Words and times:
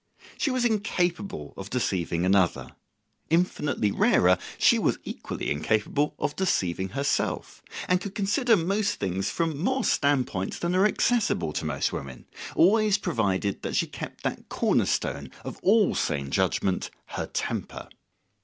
She 0.35 0.49
was 0.49 0.65
incapable 0.65 1.53
of 1.55 1.69
deceiving 1.69 2.25
another; 2.25 2.71
infinitely 3.29 3.91
rarer, 3.91 4.39
she 4.57 4.79
was 4.79 4.97
equally 5.03 5.51
incapable 5.51 6.15
of 6.17 6.35
deceiving 6.35 6.89
herself; 6.97 7.61
and 7.87 8.01
could 8.01 8.15
consider 8.15 8.57
most 8.57 8.95
things 8.95 9.29
from 9.29 9.59
more 9.59 9.83
standpoints 9.83 10.57
than 10.57 10.73
are 10.75 10.87
accessible 10.87 11.53
to 11.53 11.65
most 11.65 11.93
women, 11.93 12.25
always 12.55 12.97
provided 12.97 13.61
that 13.61 13.75
she 13.75 13.85
kept 13.85 14.23
that 14.23 14.49
cornerstone 14.49 15.29
of 15.45 15.59
all 15.61 15.93
sane 15.93 16.31
judgment, 16.31 16.89
her 17.09 17.27
temper. 17.27 17.87